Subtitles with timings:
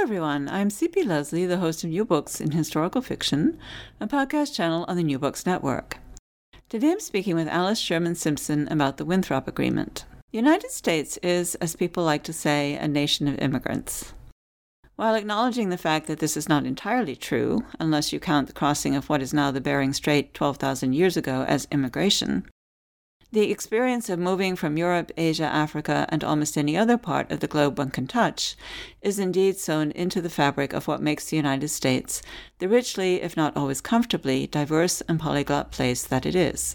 [0.00, 0.48] Hello, everyone.
[0.48, 3.58] I'm CP Lesley, the host of New Books in Historical Fiction,
[4.00, 5.98] a podcast channel on the New Books Network.
[6.70, 10.06] Today I'm speaking with Alice Sherman Simpson about the Winthrop Agreement.
[10.32, 14.14] The United States is, as people like to say, a nation of immigrants.
[14.96, 18.96] While acknowledging the fact that this is not entirely true, unless you count the crossing
[18.96, 22.46] of what is now the Bering Strait 12,000 years ago as immigration,
[23.32, 27.46] the experience of moving from Europe, Asia, Africa, and almost any other part of the
[27.46, 28.56] globe one can touch
[29.02, 32.22] is indeed sewn into the fabric of what makes the United States
[32.58, 36.74] the richly, if not always comfortably, diverse and polyglot place that it is.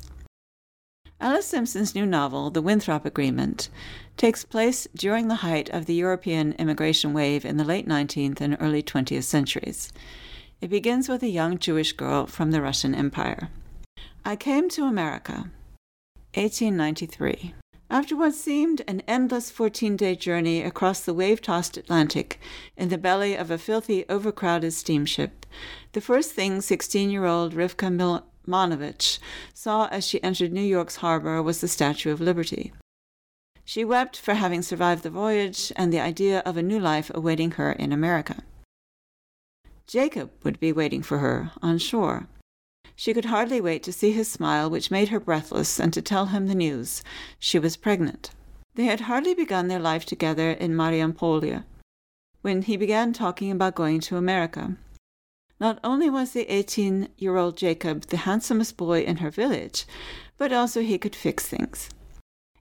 [1.20, 3.70] Alice Simpson's new novel, The Winthrop Agreement,
[4.16, 8.58] takes place during the height of the European immigration wave in the late 19th and
[8.60, 9.92] early 20th centuries.
[10.62, 13.50] It begins with a young Jewish girl from the Russian Empire.
[14.24, 15.52] I came to America,
[16.36, 17.54] 1893.
[17.90, 22.40] After what seemed an endless 14 day journey across the wave tossed Atlantic
[22.76, 25.46] in the belly of a filthy, overcrowded steamship,
[25.94, 29.20] the first thing 16 year old Rivkah Milanovic
[29.54, 32.74] saw as she entered New York's harbor was the Statue of Liberty.
[33.64, 37.52] She wept for having survived the voyage and the idea of a new life awaiting
[37.52, 38.44] her in America.
[39.88, 42.28] Jacob would be waiting for her on shore.
[42.96, 46.28] She could hardly wait to see his smile, which made her breathless, and to tell
[46.28, 47.04] him the news.
[47.40, 48.32] She was pregnant.
[48.76, 51.66] They had hardly begun their life together in Mariampolia
[52.42, 54.78] when he began talking about going to America.
[55.60, 59.86] Not only was the 18 year old Jacob the handsomest boy in her village,
[60.38, 61.90] but also he could fix things.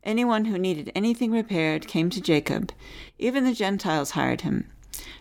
[0.02, 2.72] Anyone who needed anything repaired came to Jacob.
[3.18, 4.70] Even the Gentiles hired him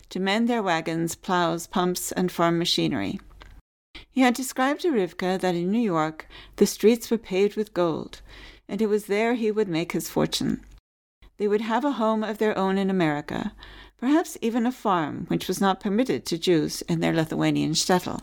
[0.08, 3.20] to mend their wagons, plows, pumps, and farm machinery.
[4.10, 8.22] He had described to Rivkah that in New York the streets were paved with gold,
[8.68, 10.64] and it was there he would make his fortune.
[11.36, 13.52] They would have a home of their own in America,
[13.98, 18.20] perhaps even a farm, which was not permitted to Jews in their Lithuanian shtetl.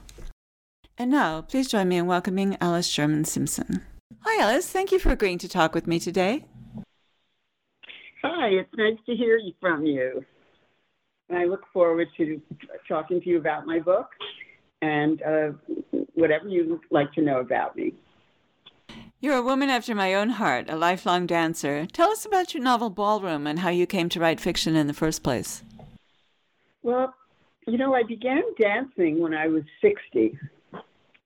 [0.98, 3.82] And now, please join me in welcoming Alice Sherman Simpson.
[4.22, 4.70] Hi, Alice.
[4.70, 6.46] Thank you for agreeing to talk with me today.
[8.24, 10.24] Hi, it's nice to hear from you.
[11.28, 12.42] And I look forward to
[12.88, 14.10] talking to you about my book
[14.82, 15.52] and uh,
[16.14, 17.94] whatever you'd like to know about me.
[19.20, 21.86] You're a woman after my own heart, a lifelong dancer.
[21.86, 24.94] Tell us about your novel Ballroom and how you came to write fiction in the
[24.94, 25.64] first place.
[26.82, 27.14] Well,
[27.68, 30.38] you know, I began dancing when I was 60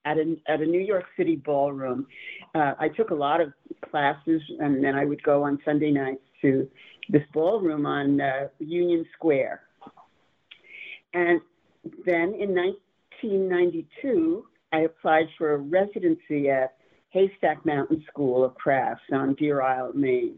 [0.04, 2.06] at a, at a New York City ballroom.
[2.54, 3.54] Uh, I took a lot of
[3.90, 6.70] classes, and then I would go on Sunday nights to
[7.10, 9.62] this ballroom on uh, Union Square.
[11.14, 11.40] And
[12.06, 12.54] then in
[13.24, 16.76] 1992, I applied for a residency at
[17.10, 20.38] Haystack Mountain School of Crafts on Deer Isle, Maine.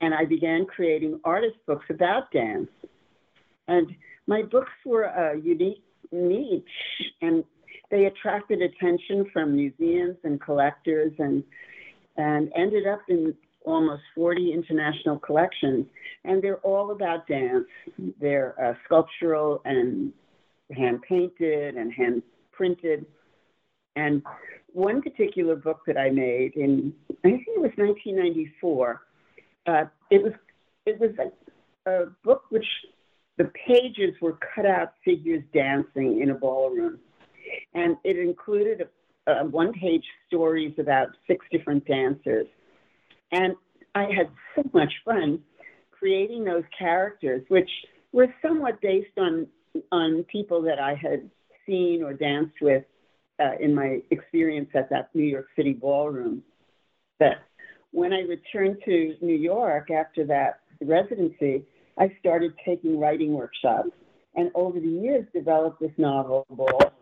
[0.00, 2.68] And I began creating artist books about dance.
[3.68, 3.88] And
[4.26, 5.82] my books were a unique
[6.12, 6.64] niche,
[7.22, 7.44] and
[7.90, 11.44] they attracted attention from museums and collectors and,
[12.16, 15.86] and ended up in almost 40 international collections.
[16.24, 17.66] And they're all about dance.
[18.20, 20.12] They're uh, sculptural and
[20.72, 22.22] hand painted and hand
[22.52, 23.06] printed.
[23.94, 24.22] And
[24.72, 26.92] one particular book that I made in,
[27.24, 29.02] I think it was 1994,
[29.66, 30.32] uh, it was
[30.84, 32.66] it was a, a book which
[33.36, 36.98] the pages were cut out figures dancing in a ballroom,
[37.74, 38.86] and it included
[39.26, 42.46] a, a one page stories about six different dancers,
[43.32, 43.54] and
[43.94, 45.40] I had so much fun
[45.90, 47.70] creating those characters, which
[48.12, 49.46] were somewhat based on
[49.92, 51.30] on people that I had
[51.66, 52.84] seen or danced with
[53.40, 56.42] uh, in my experience at that New York City ballroom.
[57.18, 57.38] But
[57.90, 61.64] when I returned to New York after that residency,
[61.98, 63.90] I started taking writing workshops,
[64.34, 66.92] and over the years developed this novel, Ball,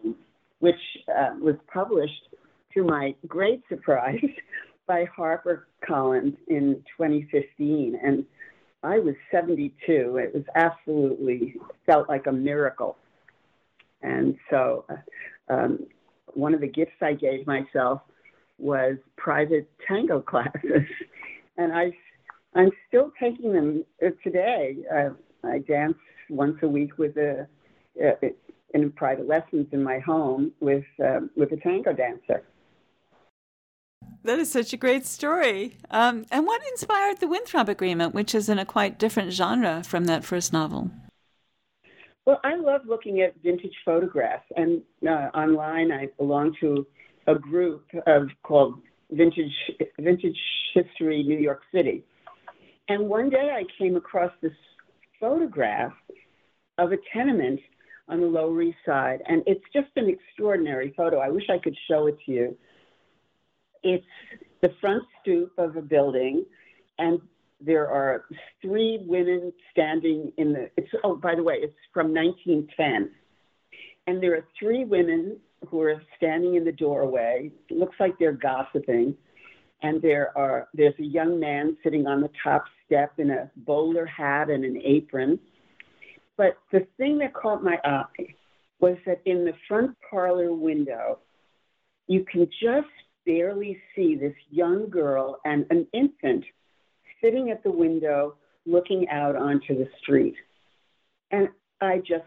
[0.61, 0.75] which
[1.09, 2.29] uh, was published
[2.75, 4.20] to my great surprise
[4.87, 7.99] by HarperCollins in 2015.
[8.03, 8.25] And
[8.84, 10.19] I was 72.
[10.19, 12.96] It was absolutely felt like a miracle.
[14.02, 15.86] And so, uh, um,
[16.34, 18.02] one of the gifts I gave myself
[18.58, 20.82] was private tango classes,
[21.56, 21.92] and I
[22.54, 24.76] I'm still taking them uh, today.
[24.94, 25.10] Uh,
[25.44, 25.96] I dance
[26.31, 27.48] once a week with a,
[28.02, 28.28] uh,
[28.75, 32.42] in private lessons in my home with uh, with a tango dancer.
[34.25, 35.76] That is such a great story.
[35.91, 40.06] Um, and what inspired the Winthrop Agreement, which is in a quite different genre from
[40.06, 40.91] that first novel?
[42.25, 46.87] Well, I love looking at vintage photographs, and uh, online I belong to
[47.26, 48.81] a group of called
[49.11, 49.53] Vintage
[50.00, 50.38] Vintage
[50.73, 52.03] History New York City.
[52.88, 54.53] And one day I came across this
[55.20, 55.93] photograph
[56.79, 57.61] of a tenement
[58.09, 61.19] on the Lower East Side, and it's just an extraordinary photo.
[61.19, 62.56] I wish I could show it to you.
[63.84, 64.06] It's
[64.62, 66.44] the front stoop of a building,
[66.98, 67.20] and
[67.60, 68.25] there are
[68.62, 70.70] three women standing in the.
[70.76, 73.10] It's oh, by the way, it's from 1910,
[74.06, 75.38] and there are three women
[75.69, 77.50] who are standing in the doorway.
[77.69, 79.14] It looks like they're gossiping,
[79.82, 84.06] and there are there's a young man sitting on the top step in a bowler
[84.06, 85.38] hat and an apron.
[86.36, 88.34] But the thing that caught my eye
[88.81, 91.19] was that in the front parlor window,
[92.08, 92.88] you can just
[93.26, 96.44] barely see this young girl and an infant
[97.23, 98.37] sitting at the window
[98.67, 100.35] looking out onto the street.
[101.31, 101.49] And
[101.81, 102.25] I just,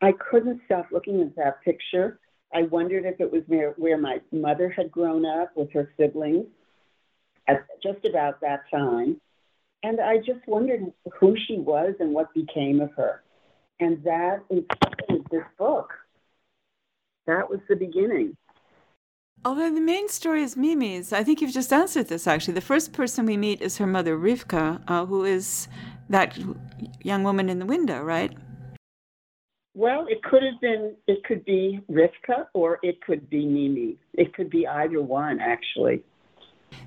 [0.00, 2.18] I couldn't stop looking at that picture.
[2.52, 6.46] I wondered if it was where, my mother had grown up with her siblings
[7.48, 9.20] at just about that time.
[9.82, 13.22] And I just wondered who she was and what became of her.
[13.80, 15.92] And that inspired this book.
[17.26, 18.36] That was the beginning.
[19.44, 22.54] Although the main story is Mimi's, I think you've just answered this actually.
[22.54, 25.68] The first person we meet is her mother, Rivkah, uh, who is
[26.08, 26.38] that
[27.02, 28.32] young woman in the window, right?
[29.74, 33.96] Well, it could have been, it could be Rivkah or it could be Mimi.
[34.14, 36.02] It could be either one, actually.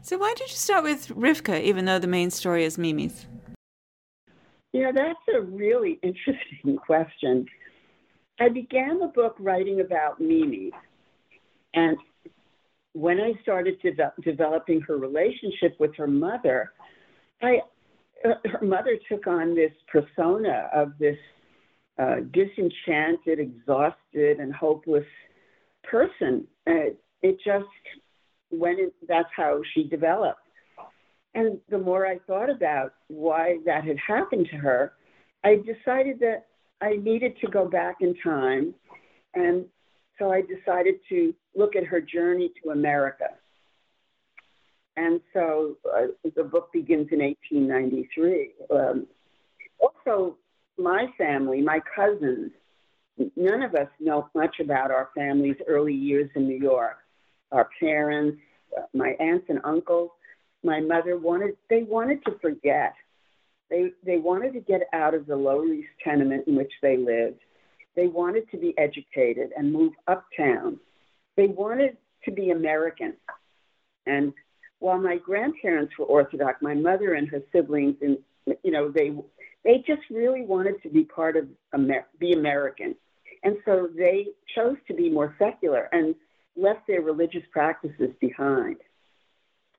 [0.01, 3.27] So, why did you start with Rivkah, even though the main story is Mimi's?
[4.73, 7.45] Know, that's a really interesting question.
[8.39, 10.71] I began the book writing about Mimi.
[11.73, 11.97] And
[12.97, 16.71] when I started de- developing her relationship with her mother,
[17.43, 17.59] I,
[18.25, 21.17] uh, her mother took on this persona of this
[21.99, 25.05] uh, disenchanted, exhausted, and hopeless
[25.83, 26.47] person.
[26.67, 27.65] Uh, it just
[28.49, 30.39] when it, that's how she developed.
[31.35, 34.93] And the more I thought about why that had happened to her,
[35.43, 36.47] I decided that
[36.81, 38.73] I needed to go back in time.
[39.35, 39.65] And
[40.19, 43.29] so I decided to look at her journey to America.
[44.95, 48.51] And so uh, the book begins in 1893.
[48.71, 49.07] Um,
[49.79, 50.37] also,
[50.77, 52.51] my family, my cousins,
[53.35, 56.97] none of us know much about our family's early years in New York
[57.51, 58.39] our parents,
[58.77, 60.11] uh, my aunts and uncles,
[60.63, 62.93] my mother wanted they wanted to forget.
[63.69, 67.39] They they wanted to get out of the Lower East tenement in which they lived.
[67.97, 70.79] They wanted to be educated and move uptown.
[71.35, 73.15] They wanted to be American.
[74.05, 74.31] And
[74.79, 78.17] while my grandparents were Orthodox, my mother and her siblings, and
[78.63, 79.11] you know, they
[79.65, 82.95] they just really wanted to be part of Amer- be American,
[83.43, 85.89] and so they chose to be more secular.
[85.91, 86.15] And
[86.57, 88.77] left their religious practices behind.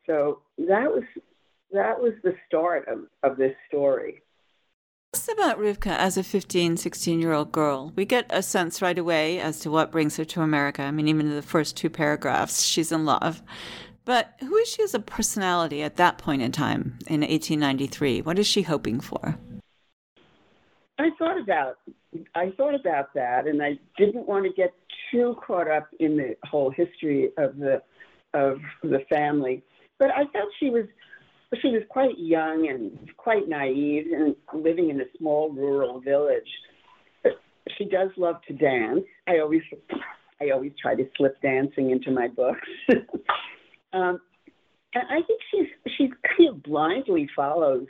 [0.07, 1.03] So that was
[1.73, 4.23] that was the start of, of this story.
[5.15, 7.95] Us about Rivkah as a 15, 16 year old girl.
[7.97, 10.83] We get a sense right away as to what brings her to America.
[10.83, 13.43] I mean, even in the first two paragraphs, she's in love.
[14.05, 18.21] But who is she as a personality at that point in time in 1893?
[18.21, 19.39] What is she hoping for?
[20.99, 21.79] I thought about
[22.35, 24.75] I thought about that, and I didn't want to get
[25.11, 27.83] too caught up in the whole history of the
[28.35, 29.63] of the family.
[29.99, 30.85] But I felt she was
[31.63, 36.49] she was quite young and quite naive and living in a small rural village.
[37.77, 39.05] She does love to dance.
[39.27, 39.63] I always
[40.41, 42.69] I always try to slip dancing into my books.
[43.93, 44.21] um,
[44.95, 47.87] and I think she's she's kind of blindly follows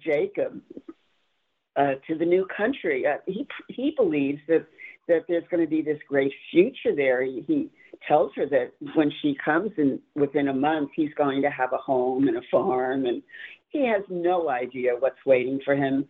[0.00, 0.60] Jacob
[1.76, 3.06] uh, to the new country.
[3.06, 4.66] Uh, he he believes that
[5.08, 7.22] that there's going to be this great future there.
[7.22, 7.70] He, he
[8.06, 11.78] tells her that when she comes in within a month, he's going to have a
[11.78, 13.22] home and a farm, and
[13.68, 16.06] he has no idea what's waiting for him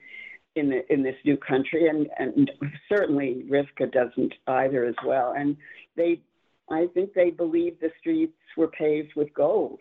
[0.54, 2.50] in the, in this new country, and and
[2.88, 5.35] certainly Rivkah doesn't either as well.
[5.37, 5.57] And
[5.97, 6.21] they,
[6.71, 9.80] I think they believe the streets were paved with gold.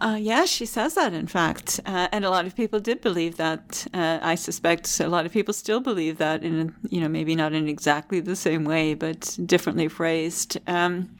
[0.00, 1.80] Uh, yeah, she says that, in fact.
[1.84, 3.86] Uh, and a lot of people did believe that.
[3.92, 7.52] Uh, I suspect a lot of people still believe that, in, you know, maybe not
[7.52, 10.58] in exactly the same way, but differently phrased.
[10.68, 11.16] Um,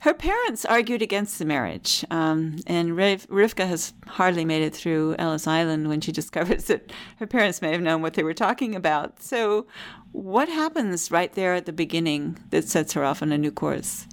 [0.00, 5.14] her parents argued against the marriage, um, and Riv- Rivkah has hardly made it through
[5.18, 8.74] Ellis Island when she discovers that her parents may have known what they were talking
[8.74, 9.22] about.
[9.22, 9.66] So,
[10.12, 14.06] what happens right there at the beginning that sets her off on a new course?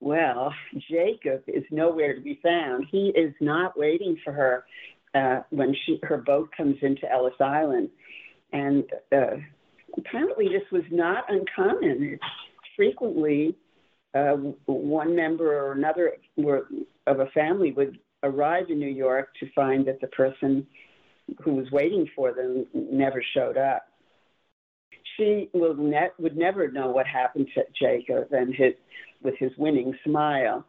[0.00, 0.54] Well,
[0.90, 2.86] Jacob is nowhere to be found.
[2.90, 4.64] He is not waiting for her
[5.14, 7.88] uh, when she her boat comes into Ellis Island,
[8.52, 9.36] and uh,
[9.96, 12.18] apparently this was not uncommon.
[12.76, 13.56] Frequently,
[14.14, 14.36] uh,
[14.66, 16.68] one member or another were,
[17.06, 20.66] of a family would arrive in New York to find that the person
[21.42, 23.82] who was waiting for them never showed up.
[25.16, 28.74] She will ne- would never know what happened to Jacob and his
[29.22, 30.64] with his winning smile,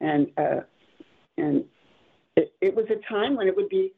[0.00, 0.60] and uh,
[1.38, 1.64] and
[2.36, 3.92] it, it was a time when it would be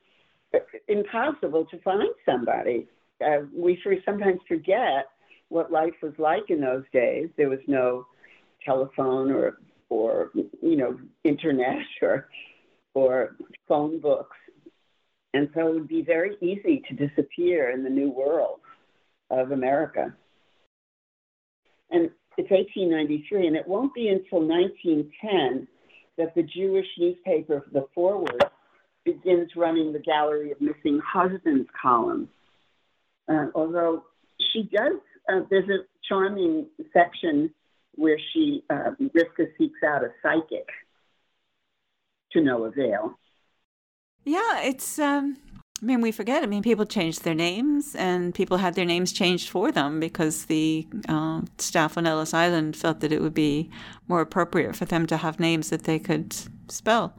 [0.89, 2.87] impossible to find somebody.
[3.25, 5.07] Uh, we sometimes forget
[5.49, 7.29] what life was like in those days.
[7.37, 8.07] There was no
[8.65, 12.29] telephone or or you know internet or
[12.95, 13.37] or
[13.67, 14.37] phone books,
[15.35, 18.61] and so it would be very easy to disappear in the new world
[19.31, 20.15] of America.
[21.91, 25.67] And it's 1893, and it won't be until 1910
[26.17, 28.45] that the Jewish newspaper, The Forward,
[29.05, 32.29] begins running the Gallery of Missing Husbands column.
[33.29, 34.05] Uh, although
[34.53, 37.53] she does, uh, there's a charming section
[37.97, 40.69] where she, uh, Rivka seeks out a psychic
[42.33, 43.19] to no avail.
[44.25, 45.39] Yeah, it's um,
[45.81, 46.43] I mean, we forget.
[46.43, 50.47] I mean, people changed their names, and people had their names changed for them because
[50.47, 53.71] the uh, staff on Ellis Island felt that it would be
[54.09, 56.35] more appropriate for them to have names that they could
[56.69, 57.17] spell.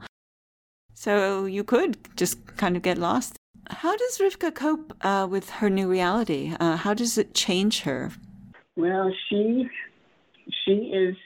[0.92, 3.36] So you could just kind of get lost.
[3.70, 6.54] How does Rivkah cope uh, with her new reality?
[6.60, 8.10] Uh, how does it change her?
[8.76, 9.68] Well, she
[10.64, 11.16] she is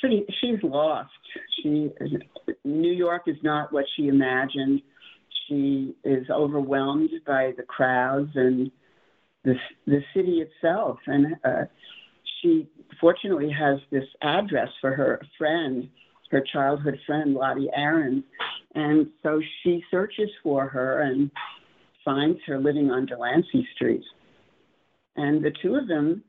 [0.00, 0.24] pretty.
[0.40, 1.10] She's lost.
[1.62, 1.92] She
[2.64, 4.82] New York is not what she imagined
[5.46, 8.70] she is overwhelmed by the crowds and
[9.44, 9.54] the
[9.86, 11.64] the city itself, and uh,
[12.40, 12.68] she
[13.00, 15.88] fortunately has this address for her friend,
[16.30, 18.22] her childhood friend Lottie Aaron,
[18.74, 21.30] and so she searches for her and
[22.04, 24.04] finds her living on Delancey Street,
[25.16, 26.22] and the two of them,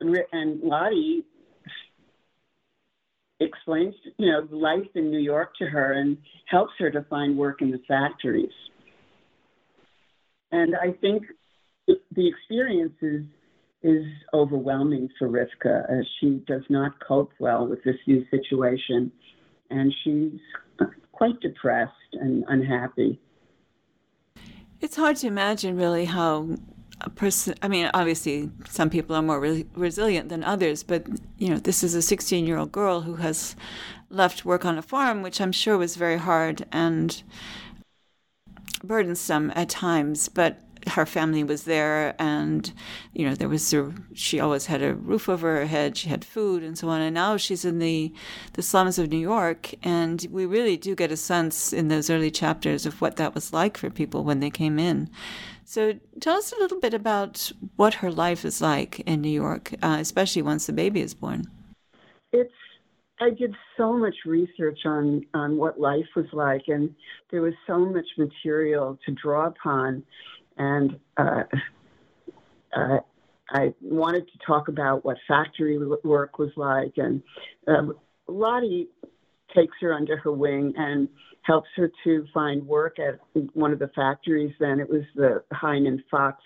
[0.00, 1.24] and Lottie
[3.40, 6.16] explains, you know, life in New York to her and
[6.46, 8.52] helps her to find work in the factories.
[10.52, 11.24] And I think
[11.86, 13.22] the experience is,
[13.82, 19.12] is overwhelming for Rivkah as she does not cope well with this new situation.
[19.70, 20.40] And she's
[21.12, 23.20] quite depressed and unhappy.
[24.80, 26.56] It's hard to imagine really how
[27.14, 31.06] person i mean obviously some people are more re- resilient than others but
[31.38, 33.54] you know this is a 16 year old girl who has
[34.08, 37.22] left work on a farm which i'm sure was very hard and
[38.82, 42.72] burdensome at times but her family was there and
[43.12, 46.24] you know there was a, she always had a roof over her head she had
[46.24, 48.12] food and so on and now she's in the
[48.52, 52.30] the slums of new york and we really do get a sense in those early
[52.30, 55.10] chapters of what that was like for people when they came in
[55.66, 59.74] so tell us a little bit about what her life is like in New York,
[59.82, 61.44] uh, especially once the baby is born.
[62.32, 62.52] It's
[63.18, 66.94] I did so much research on on what life was like, and
[67.30, 70.04] there was so much material to draw upon,
[70.56, 71.42] and uh,
[72.76, 72.98] uh,
[73.50, 77.22] I wanted to talk about what factory work was like, and
[77.66, 77.92] uh,
[78.28, 78.88] Lottie
[79.54, 81.08] takes her under her wing and
[81.46, 83.20] helps her to find work at
[83.54, 84.52] one of the factories.
[84.58, 86.42] Then it was the Hein and Fox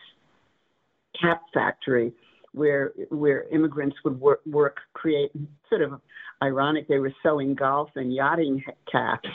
[1.20, 2.12] cap factory,
[2.52, 5.30] where where immigrants would work, work create
[5.68, 6.00] sort of
[6.42, 6.86] ironic.
[6.86, 9.28] They were sewing golf and yachting caps,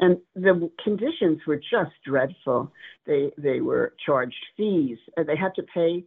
[0.00, 2.72] and the conditions were just dreadful.
[3.06, 4.98] They they were charged fees.
[5.16, 6.04] Uh, they had to pay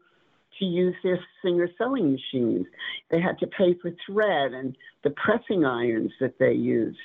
[0.59, 2.67] to use their Singer sewing machines.
[3.09, 6.99] They had to pay for thread and the pressing irons that they used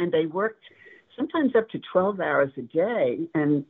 [0.00, 0.64] and they worked
[1.16, 3.64] sometimes up to 12 hours a day and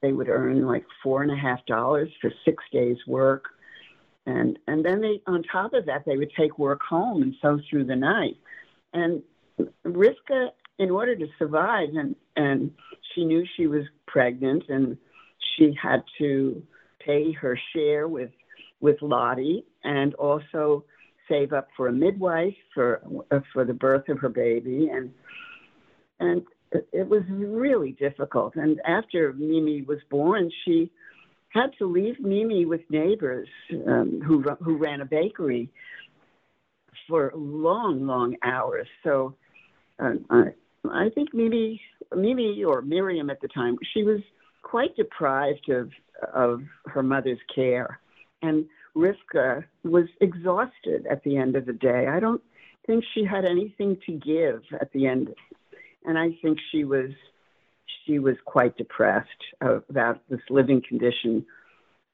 [0.00, 3.44] they would earn like four and a half dollars for six days work.
[4.26, 7.60] And and then they on top of that they would take work home and sew
[7.68, 8.36] through the night.
[8.92, 9.22] And
[9.84, 12.72] Rivkah in order to survive, and and
[13.12, 14.96] she knew she was pregnant, and
[15.56, 16.62] she had to
[17.04, 18.30] pay her share with
[18.80, 20.84] with Lottie, and also
[21.32, 25.10] save up for a midwife for uh, for the birth of her baby, and
[26.20, 26.42] and
[26.92, 28.56] it was really difficult.
[28.56, 30.90] And after Mimi was born, she
[31.50, 33.48] had to leave Mimi with neighbors
[33.86, 35.70] um, who who ran a bakery
[37.08, 38.86] for long, long hours.
[39.02, 39.34] So
[39.98, 40.42] uh, I,
[40.90, 41.80] I think Mimi,
[42.16, 44.20] Mimi or Miriam at the time, she was
[44.62, 45.90] quite deprived of
[46.32, 48.00] of her mother's care,
[48.42, 52.06] and Rivkah was exhausted at the end of the day.
[52.08, 52.42] I don't
[52.86, 55.34] think she had anything to give at the end,
[56.04, 57.10] and I think she was
[58.04, 59.28] she was quite depressed
[59.60, 61.46] about this living condition.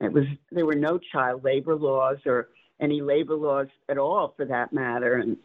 [0.00, 2.49] It was there were no child labor laws or
[2.80, 5.37] any labor laws at all for that matter, and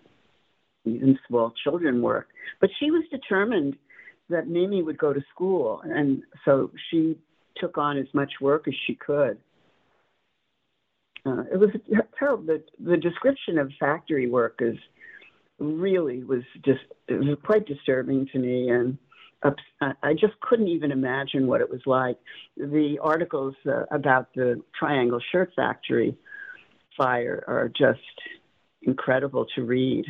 [0.86, 2.28] even small children work.
[2.62, 3.76] But she was determined
[4.30, 7.18] that Mimi would go to school, and so she
[7.58, 9.38] took on as much work as she could.
[11.26, 11.70] Uh, it was
[12.18, 12.44] terrible.
[12.44, 14.78] The, the description of factory work is
[15.60, 18.98] really was just it was quite disturbing to me, and
[19.92, 22.18] I just couldn't even imagine what it was like.
[22.58, 26.18] The articles uh, about the Triangle Shirt Factory
[26.98, 28.00] fire are just
[28.84, 30.06] incredible to read.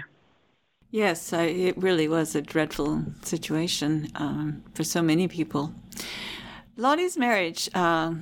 [0.92, 5.74] Yes, I, it really was a dreadful situation um, for so many people.
[6.76, 8.16] Lottie's marriage, uh,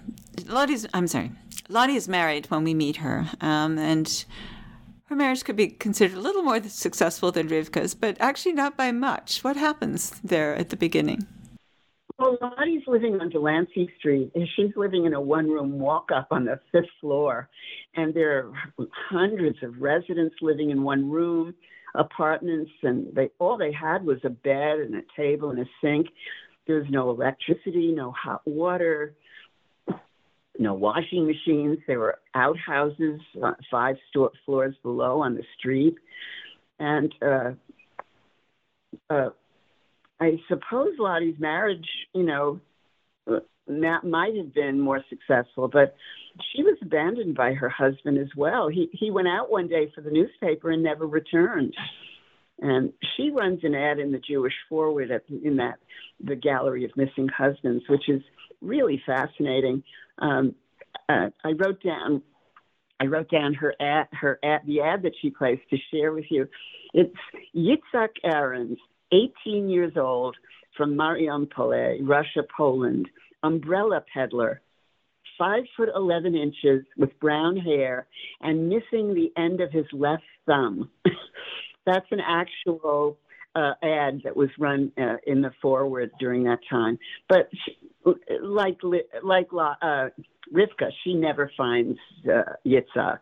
[0.47, 1.31] Lottie's, I'm sorry,
[1.69, 4.25] Lottie is married when we meet her, um, and
[5.05, 8.91] her marriage could be considered a little more successful than Rivkah's, but actually not by
[8.91, 9.41] much.
[9.43, 11.25] What happens there at the beginning?
[12.19, 16.59] Well, Lottie's living on Delancey Street, and she's living in a one-room walk-up on the
[16.73, 17.49] fifth floor,
[17.95, 18.53] and there are
[19.09, 21.55] hundreds of residents living in one room,
[21.95, 26.07] apartments, and they all they had was a bed and a table and a sink.
[26.71, 29.13] There's no electricity, no hot water,
[30.57, 31.79] no washing machines.
[31.85, 35.95] There were outhouses uh, five sto- floors below on the street.
[36.79, 37.51] And uh,
[39.09, 39.29] uh,
[40.21, 42.61] I suppose Lottie's marriage, you know,
[43.67, 45.93] that might have been more successful, but
[46.53, 48.69] she was abandoned by her husband as well.
[48.69, 51.75] He he went out one day for the newspaper and never returned.
[52.61, 55.79] And she runs an ad in the Jewish Forward at, in that
[56.23, 58.21] the Gallery of Missing Husbands, which is
[58.61, 59.83] really fascinating.
[60.19, 60.55] Um,
[61.09, 62.21] uh, I wrote down
[63.01, 66.25] I wrote down her ad, her ad, the ad that she placed to share with
[66.29, 66.47] you.
[66.93, 67.15] It's
[67.55, 68.77] Yitzhak Ahrens,
[69.11, 70.37] 18 years old,
[70.77, 73.09] from Mariumpol, Russia, Poland,
[73.41, 74.61] umbrella peddler,
[75.35, 78.05] five foot 11 inches with brown hair
[78.39, 80.87] and missing the end of his left thumb.
[81.85, 83.17] That's an actual
[83.55, 86.97] uh, ad that was run uh, in the forward during that time.
[87.27, 87.77] But she,
[88.41, 88.77] like
[89.23, 90.09] like uh,
[90.53, 93.19] Rivkah, she never finds uh, Yitzhak.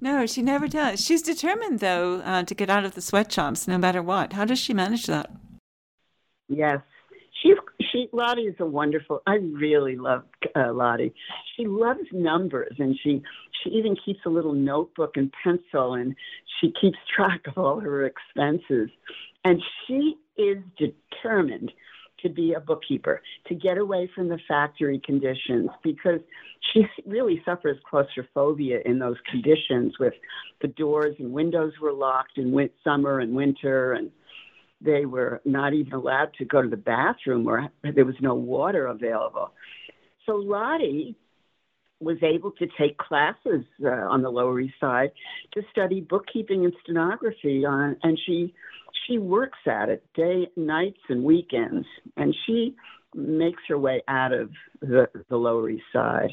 [0.00, 1.04] No, she never does.
[1.04, 4.32] She's determined, though, uh, to get out of the sweatshops no matter what.
[4.32, 5.30] How does she manage that?
[6.48, 6.80] Yes,
[7.42, 7.56] she's
[7.92, 9.22] she Lottie is a wonderful.
[9.26, 10.24] I really love
[10.56, 11.12] uh, Lottie.
[11.56, 13.22] She loves numbers, and she
[13.62, 16.14] she even keeps a little notebook and pencil, and
[16.60, 18.90] she keeps track of all her expenses.
[19.44, 21.72] And she is determined
[22.22, 26.20] to be a bookkeeper, to get away from the factory conditions, because
[26.72, 30.12] she really suffers claustrophobia in those conditions with
[30.60, 34.10] the doors and windows were locked in summer and winter and
[34.80, 38.86] they were not even allowed to go to the bathroom or there was no water
[38.86, 39.52] available.
[40.26, 41.16] So Lottie
[42.00, 45.12] was able to take classes uh, on the Lower East Side
[45.52, 48.54] to study bookkeeping and stenography on, and she
[49.06, 51.86] she works at it day, nights, and weekends,
[52.16, 52.74] and she
[53.14, 56.30] makes her way out of the, the Lower East Side.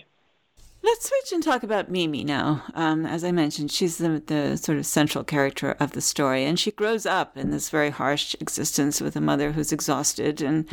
[0.84, 2.64] Let's switch and talk about Mimi now.
[2.74, 6.60] Um, as I mentioned, she's the, the sort of central character of the story, and
[6.60, 10.66] she grows up in this very harsh existence with a mother who's exhausted, and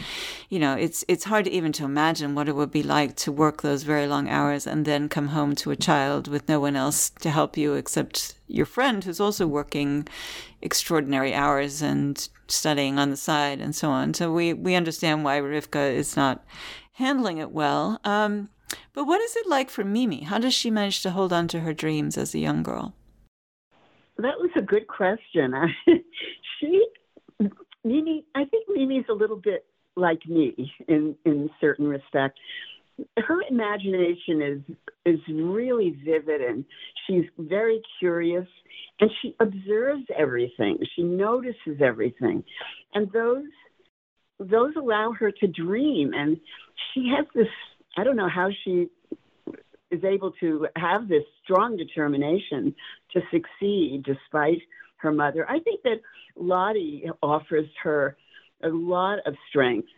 [0.51, 3.62] you know, it's it's hard even to imagine what it would be like to work
[3.62, 7.11] those very long hours and then come home to a child with no one else
[7.11, 10.07] to help you except your friend who's also working
[10.61, 14.12] extraordinary hours and studying on the side and so on.
[14.12, 16.45] So we we understand why Rivkah is not
[16.93, 18.01] handling it well.
[18.05, 18.51] Um,
[18.92, 20.22] but what is it like for Mimi?
[20.22, 22.94] How does she manage to hold on to her dreams as a young girl?
[24.16, 25.55] That was a good question.
[26.61, 26.87] she,
[27.85, 32.38] Mimi, I think Mimi's a little bit like me in in certain respect.
[33.18, 36.64] her imagination is is really vivid and
[37.07, 38.46] she's very curious
[39.00, 42.42] and she observes everything she notices everything
[42.94, 43.44] and those
[44.38, 46.38] those allow her to dream and
[46.92, 47.48] she has this
[47.96, 48.88] i don't know how she
[49.90, 52.74] is able to have this strong determination
[53.12, 54.61] to succeed despite
[54.96, 56.00] her mother i think that
[56.37, 58.16] lottie offers her
[58.62, 59.88] a lot of strength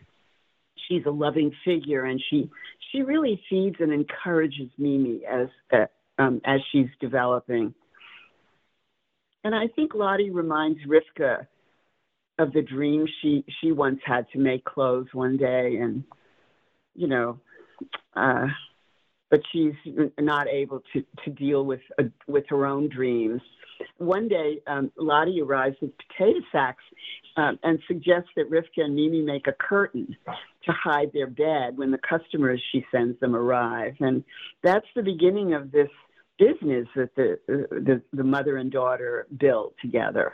[0.87, 2.49] she's a loving figure and she
[2.91, 5.85] she really feeds and encourages Mimi as uh,
[6.17, 7.73] um, as she's developing.
[9.43, 11.47] And I think Lottie reminds Rivkah
[12.39, 16.03] of the dream she she once had to make clothes one day, and
[16.95, 17.39] you know,
[18.17, 18.47] uh,
[19.29, 19.73] but she's
[20.19, 23.41] not able to to deal with uh, with her own dreams.
[23.97, 26.83] One day, um, Lottie arrives with potato sacks
[27.35, 30.15] um, and suggests that Rivkah and Mimi make a curtain
[30.65, 33.95] to hide their bed when the customers she sends them arrive.
[33.99, 34.23] And
[34.63, 35.89] that's the beginning of this
[36.39, 40.33] business that the, the, the mother and daughter build together.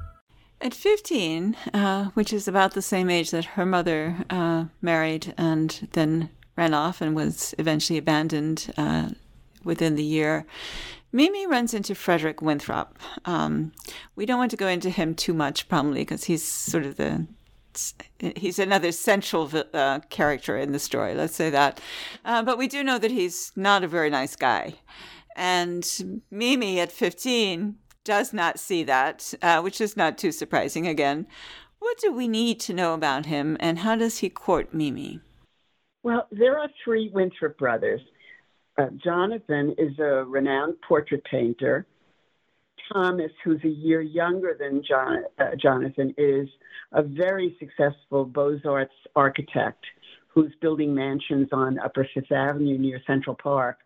[0.61, 5.89] At 15, uh, which is about the same age that her mother uh, married and
[5.93, 9.09] then ran off and was eventually abandoned uh,
[9.63, 10.45] within the year,
[11.11, 12.99] Mimi runs into Frederick Winthrop.
[13.25, 13.71] Um,
[14.15, 17.25] we don't want to go into him too much, probably, because he's sort of the
[18.35, 21.15] he's another central uh, character in the story.
[21.15, 21.81] Let's say that,
[22.23, 24.75] uh, but we do know that he's not a very nice guy.
[25.35, 31.27] And Mimi at 15 does not see that, uh, which is not too surprising again.
[31.79, 35.19] What do we need to know about him, and how does he court Mimi?
[36.03, 38.01] Well, there are three Winthrop brothers.
[38.77, 41.85] Uh, Jonathan is a renowned portrait painter.
[42.91, 46.47] Thomas, who's a year younger than John, uh, Jonathan, is
[46.91, 49.85] a very successful Beaux Arts architect
[50.27, 53.77] who's building mansions on Upper Fifth Avenue near Central Park.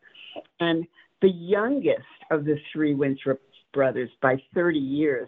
[0.60, 0.86] And
[1.21, 2.01] the youngest
[2.32, 3.41] of the three Winthrop
[3.75, 5.27] brothers by 30 years.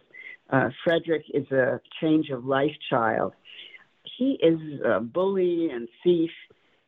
[0.49, 3.33] Uh, Frederick is a change of life child.
[4.17, 6.31] He is a bully and thief,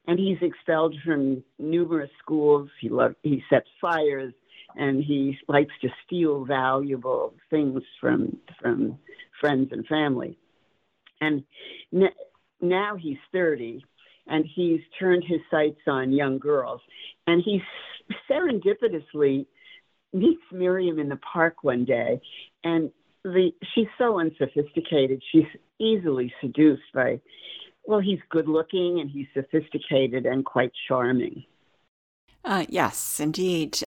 [0.07, 2.69] and he's expelled from numerous schools.
[2.79, 4.33] He lo- he sets fires,
[4.75, 8.97] and he likes to steal valuable things from from
[9.41, 10.39] friends and family.
[11.19, 11.43] And
[11.93, 12.15] n-
[12.61, 13.83] now he's 30,
[14.27, 16.79] and he's turned his sights on young girls,
[17.27, 17.61] and he's
[18.31, 19.45] serendipitously
[20.13, 22.21] meets Miriam in the park one day,
[22.63, 22.91] and
[23.23, 25.21] the she's so unsophisticated.
[25.31, 25.47] She's
[25.79, 27.21] easily seduced by.
[27.85, 31.43] Well, he's good looking and he's sophisticated and quite charming.
[32.45, 33.79] Uh, yes, indeed.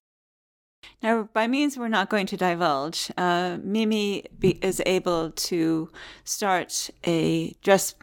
[1.01, 5.89] Now, by means we're not going to divulge, uh, Mimi be, is able to
[6.23, 7.95] start a dress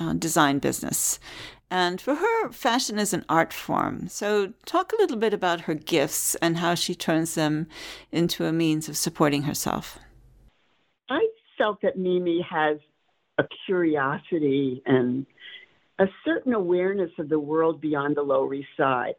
[0.00, 1.18] uh, design business.
[1.72, 4.06] And for her, fashion is an art form.
[4.08, 7.66] So, talk a little bit about her gifts and how she turns them
[8.12, 9.98] into a means of supporting herself.
[11.08, 12.76] I felt that Mimi has
[13.38, 15.24] a curiosity and
[15.98, 19.14] a certain awareness of the world beyond the Lower East Side.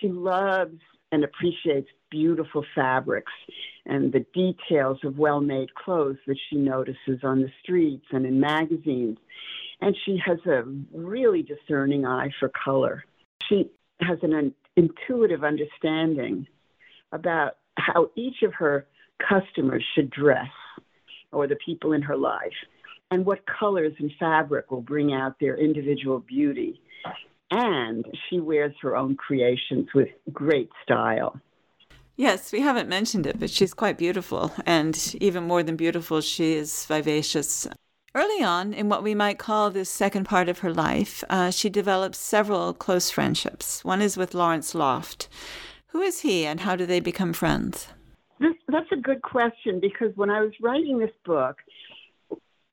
[0.00, 0.80] She loves
[1.12, 3.32] and appreciates beautiful fabrics
[3.86, 8.40] and the details of well made clothes that she notices on the streets and in
[8.40, 9.18] magazines
[9.84, 10.62] and she has a
[10.94, 13.04] really discerning eye for color.
[13.46, 13.70] She
[14.00, 16.46] has an intuitive understanding
[17.12, 18.86] about how each of her
[19.28, 20.48] customers should dress
[21.32, 22.54] or the people in her life
[23.10, 26.80] and what colors and fabric will bring out their individual beauty.
[27.50, 31.38] And she wears her own creations with great style.
[32.16, 34.50] Yes, we haven't mentioned it, but she's quite beautiful.
[34.64, 37.68] And even more than beautiful, she is vivacious.
[38.16, 41.68] Early on, in what we might call this second part of her life, uh, she
[41.68, 43.82] develops several close friendships.
[43.82, 45.28] One is with Lawrence Loft.
[45.88, 47.88] Who is he and how do they become friends?
[48.38, 51.56] This, that's a good question because when I was writing this book,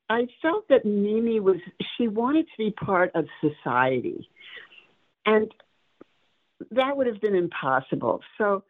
[0.08, 1.56] I felt that Mimi was,
[1.96, 4.28] she wanted to be part of society.
[5.26, 5.50] And
[6.70, 8.20] that would have been impossible.
[8.38, 8.62] So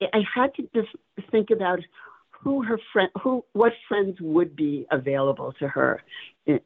[0.00, 0.94] I had to just
[1.32, 1.80] think about
[2.42, 6.02] who her friend, who what friends would be available to her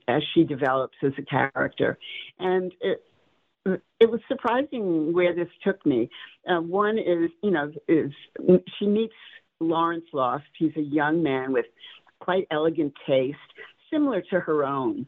[0.08, 1.98] as she develops as a character,
[2.38, 3.02] and it,
[4.00, 6.10] it was surprising where this took me.
[6.48, 8.12] Uh, one is, you know, is
[8.78, 9.14] she meets
[9.60, 10.44] Lawrence Lost.
[10.58, 11.66] He's a young man with
[12.20, 13.38] quite elegant taste,
[13.90, 15.06] similar to her own.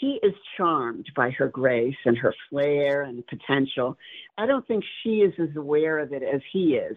[0.00, 3.98] He is charmed by her grace and her flair and potential.
[4.38, 6.96] I don't think she is as aware of it as he is.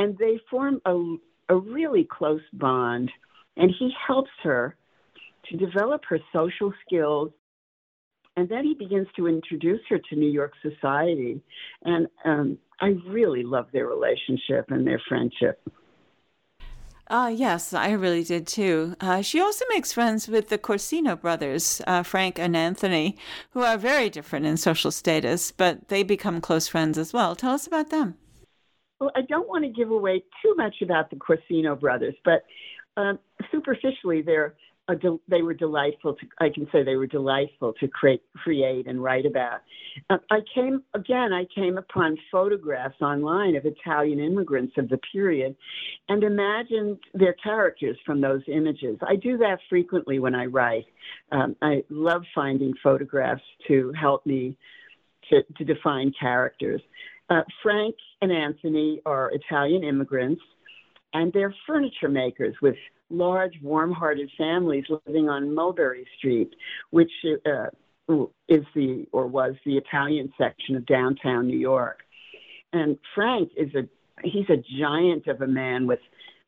[0.00, 1.16] And they form a,
[1.48, 3.12] a really close bond,
[3.56, 4.76] and he helps her
[5.50, 7.30] to develop her social skills
[8.36, 11.42] and then he begins to introduce her to New York society.
[11.84, 15.60] And um, I really love their relationship and their friendship.
[17.08, 18.94] Uh, yes, I really did too.
[19.00, 23.18] Uh, she also makes friends with the Corsino brothers, uh, Frank and Anthony,
[23.50, 27.34] who are very different in social status, but they become close friends as well.
[27.34, 28.16] Tell us about them.
[29.00, 32.44] Well, I don't want to give away too much about the Corsino brothers, but
[32.96, 33.18] um,
[33.50, 34.54] superficially, they're
[34.94, 39.02] del- they were delightful to I can say they were delightful to create create and
[39.02, 39.60] write about.
[40.08, 45.56] Uh, I came again I came upon photographs online of Italian immigrants of the period
[46.08, 48.98] and imagined their characters from those images.
[49.06, 50.86] I do that frequently when I write.
[51.32, 54.56] Um, I love finding photographs to help me
[55.30, 56.82] to, to define characters.
[57.30, 60.42] Uh, Frank and Anthony are Italian immigrants
[61.12, 62.74] and they're furniture makers with
[63.08, 66.54] large, warm hearted families living on Mulberry Street,
[66.90, 67.10] which
[67.46, 67.66] uh,
[68.48, 72.00] is the, or was the Italian section of downtown New York.
[72.72, 73.88] And Frank is a,
[74.22, 76.00] he's a giant of a man with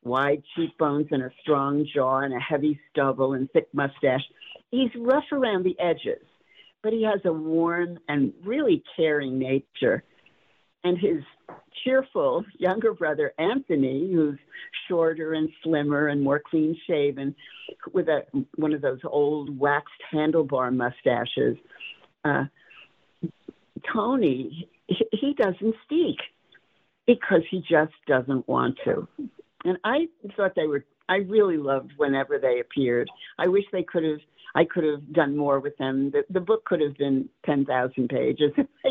[0.04, 4.22] wide cheekbones and a strong jaw and a heavy stubble and thick mustache.
[4.70, 6.24] He's rough around the edges,
[6.82, 10.04] but he has a warm and really caring nature
[10.84, 11.22] and his
[11.84, 14.38] cheerful younger brother Anthony, who's
[14.88, 17.34] shorter and slimmer and more clean shaven,
[17.92, 18.22] with a
[18.56, 21.56] one of those old waxed handlebar mustaches.
[22.24, 22.44] Uh,
[23.92, 26.18] Tony, he, he doesn't speak
[27.06, 29.08] because he just doesn't want to.
[29.64, 30.84] And I thought they were.
[31.08, 33.10] I really loved whenever they appeared.
[33.38, 34.20] I wish they could have
[34.54, 36.10] I could have done more with them.
[36.10, 38.90] The, the book could have been 10,000 pages if I,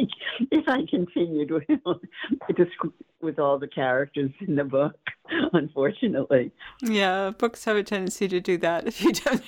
[0.52, 1.63] if I continued with,
[3.21, 4.95] with all the characters in the book,
[5.54, 6.52] unfortunately.
[6.82, 9.43] Yeah, books have a tendency to do that if you don't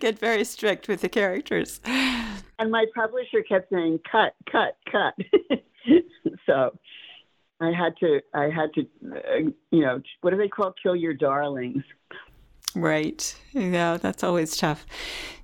[0.00, 1.80] get very strict with the characters.
[1.86, 5.14] And my publisher kept saying, cut, cut, cut.
[6.46, 6.76] so
[7.60, 11.14] I had to, I had to, uh, you know, what do they call kill your
[11.14, 11.82] darlings?
[12.80, 13.34] Right.
[13.52, 14.86] Yeah, that's always tough.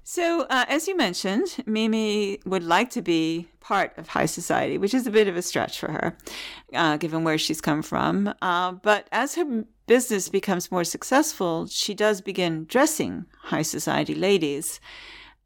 [0.04, 4.92] So, uh, as you mentioned, Mimi would like to be part of high society, which
[4.92, 6.16] is a bit of a stretch for her,
[6.74, 8.32] uh, given where she's come from.
[8.42, 14.78] Uh, but as her business becomes more successful, she does begin dressing high society ladies.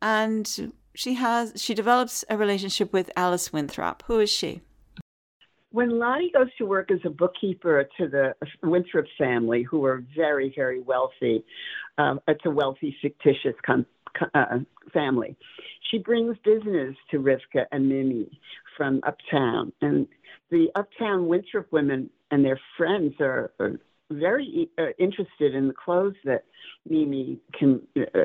[0.02, 4.02] And she has she develops a relationship with Alice Winthrop.
[4.06, 4.60] Who is she?
[5.70, 10.52] When Lottie goes to work as a bookkeeper to the Winthrop family, who are very,
[10.56, 11.44] very wealthy,
[11.98, 13.86] um, it's a wealthy, fictitious com-
[14.34, 14.58] uh,
[14.92, 15.36] family.
[15.90, 18.40] She brings business to Rivkah and Mimi
[18.76, 20.06] from uptown, and
[20.50, 23.78] the uptown Winthrop women and their friends are, are
[24.10, 26.44] very uh, interested in the clothes that
[26.88, 27.82] Mimi can.
[27.96, 28.24] Uh,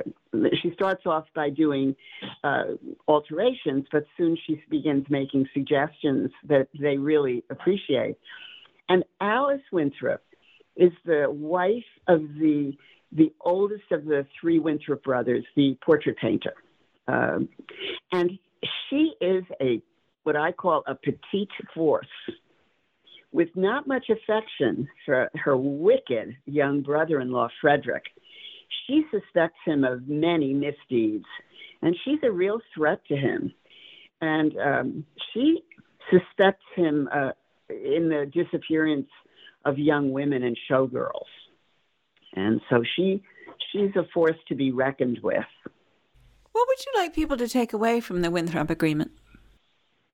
[0.62, 1.96] she starts off by doing
[2.44, 2.64] uh,
[3.08, 8.16] alterations, but soon she begins making suggestions that they really appreciate.
[8.90, 10.24] And Alice Winthrop
[10.76, 12.74] is the wife of the
[13.12, 16.54] the oldest of the three Winthrop brothers, the portrait painter,
[17.08, 17.48] um,
[18.12, 18.32] and
[18.90, 19.82] she is a
[20.24, 22.08] what I call a petite force
[23.34, 28.04] with not much affection for her wicked young brother in law, Frederick.
[28.88, 31.26] She suspects him of many misdeeds,
[31.82, 33.52] and she's a real threat to him.
[34.22, 35.64] And um, she
[36.12, 37.32] suspects him uh,
[37.70, 39.10] in the disappearance
[39.66, 41.10] of young women and showgirls.
[42.36, 43.24] And so she
[43.72, 45.44] she's a force to be reckoned with.
[46.52, 49.12] What would you like people to take away from the Winthrop Agreement?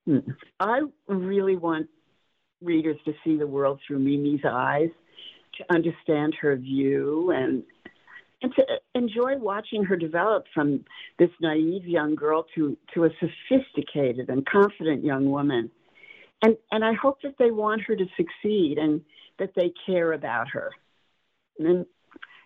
[0.06, 0.18] Hmm.
[0.58, 1.88] I really want
[2.62, 4.90] readers to see the world through Mimi's eyes,
[5.58, 7.62] to understand her view, and
[8.42, 10.82] and to enjoy watching her develop from
[11.18, 15.70] this naive young girl to to a sophisticated and confident young woman.
[16.42, 19.02] And and I hope that they want her to succeed and
[19.38, 20.70] that they care about her.
[21.58, 21.86] And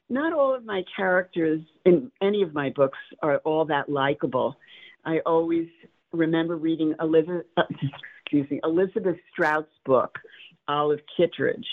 [0.09, 4.57] not all of my characters in any of my books are all that likable.
[5.05, 5.69] I always
[6.13, 7.63] remember reading Elizabeth, uh,
[8.25, 10.19] excuse me, Elizabeth Strout's book,
[10.67, 11.67] Olive Kitteridge.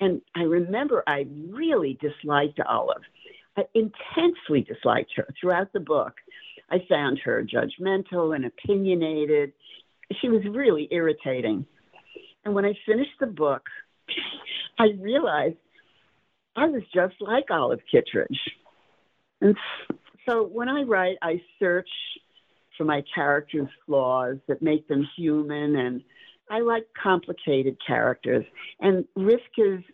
[0.00, 3.02] And I remember I really disliked Olive.
[3.56, 6.14] I intensely disliked her throughout the book.
[6.70, 9.52] I found her judgmental and opinionated.
[10.20, 11.66] She was really irritating.
[12.44, 13.62] And when I finished the book,
[14.78, 15.56] I realized
[16.56, 18.38] I was just like Olive Kitteridge.
[19.40, 19.56] And
[20.28, 21.88] so when I write, I search
[22.78, 26.02] for my characters' flaws that make them human, and
[26.48, 28.46] I like complicated characters.
[28.80, 29.84] And Rivkah's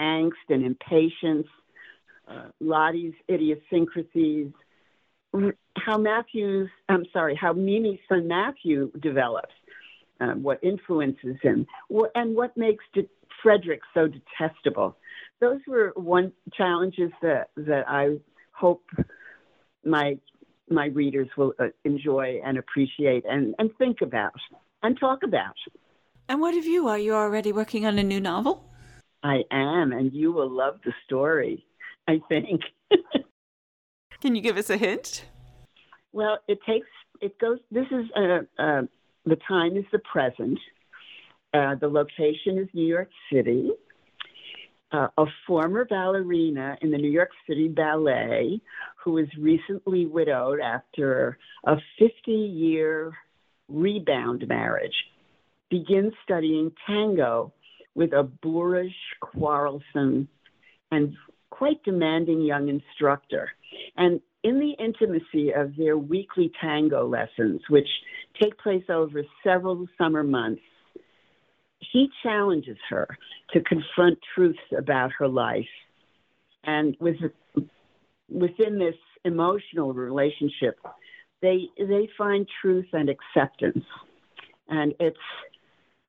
[0.00, 1.48] angst and impatience,
[2.28, 4.52] uh, Lottie's idiosyncrasies,
[5.76, 9.54] how Matthew's, I'm sorry, how Mimi's son Matthew develops,
[10.20, 11.66] uh, what influences him,
[12.14, 13.08] and what makes De-
[13.42, 14.96] Frederick so detestable.
[15.40, 18.18] Those were one challenges that, that I
[18.52, 18.84] hope
[19.84, 20.18] my
[20.68, 24.32] my readers will uh, enjoy and appreciate and, and think about
[24.82, 25.54] and talk about.
[26.28, 26.88] And what of you?
[26.88, 28.70] Are you already working on a new novel?
[29.22, 31.66] I am, and you will love the story,
[32.08, 32.60] I think.
[34.20, 35.24] Can you give us a hint?
[36.12, 36.86] Well, it takes,
[37.20, 38.82] it goes, this is, uh, uh,
[39.24, 40.58] the time is the present.
[41.52, 43.70] Uh, the location is New York City.
[44.92, 48.60] Uh, a former ballerina in the New York City Ballet
[49.04, 53.12] who was recently widowed after a 50 year
[53.68, 54.94] rebound marriage
[55.70, 57.52] begins studying tango
[57.94, 60.28] with a boorish, quarrelsome,
[60.90, 61.14] and
[61.50, 63.50] quite demanding young instructor.
[63.96, 67.88] And in the intimacy of their weekly tango lessons, which
[68.40, 70.62] take place over several summer months,
[71.92, 73.06] he challenges her
[73.52, 75.64] to confront truths about her life.
[76.64, 77.16] And with,
[78.28, 80.78] within this emotional relationship,
[81.42, 83.84] they, they find truth and acceptance.
[84.68, 85.16] And it's,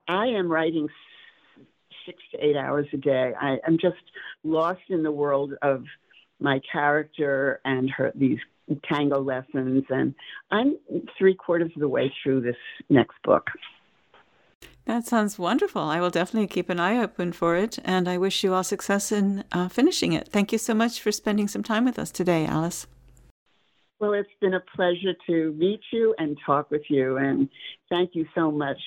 [0.07, 0.87] I am writing
[2.05, 3.33] six to eight hours a day.
[3.39, 3.95] I, I'm just
[4.43, 5.83] lost in the world of
[6.39, 8.39] my character and her these
[8.91, 10.15] tango lessons, and
[10.51, 10.77] I'm
[11.17, 12.55] three quarters of the way through this
[12.89, 13.47] next book.
[14.85, 15.81] That sounds wonderful.
[15.81, 19.11] I will definitely keep an eye open for it, and I wish you all success
[19.11, 20.27] in uh, finishing it.
[20.27, 22.85] Thank you so much for spending some time with us today, Alice.
[23.99, 27.49] Well, it's been a pleasure to meet you and talk with you, and
[27.89, 28.77] thank you so much.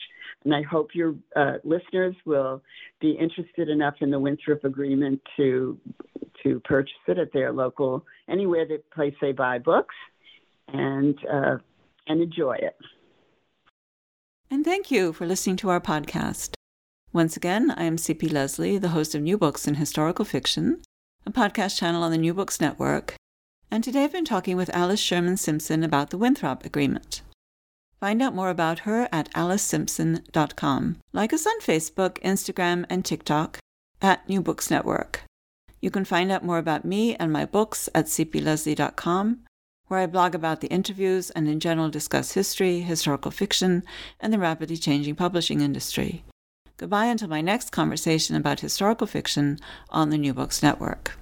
[0.44, 2.62] And I hope your uh, listeners will
[3.00, 5.78] be interested enough in the Winthrop Agreement to
[6.44, 9.96] to purchase it at their local anywhere the place they buy books,
[10.68, 11.56] and uh,
[12.06, 12.76] and enjoy it.
[14.50, 16.54] And thank you for listening to our podcast.
[17.12, 20.82] Once again, I am CP Lesley, the host of New Books in Historical Fiction,
[21.26, 23.16] a podcast channel on the New Books Network
[23.70, 27.22] and today I've been talking with Alice Sherman Simpson about the Winthrop Agreement.
[28.00, 30.96] Find out more about her at alicesimpson.com.
[31.12, 33.58] Like us on Facebook, Instagram, and TikTok
[34.00, 35.24] at New Books Network.
[35.80, 39.40] You can find out more about me and my books at cplesley.com,
[39.88, 43.82] where I blog about the interviews and in general discuss history, historical fiction,
[44.20, 46.24] and the rapidly changing publishing industry.
[46.76, 49.58] Goodbye until my next conversation about historical fiction
[49.90, 51.18] on the New Books Network.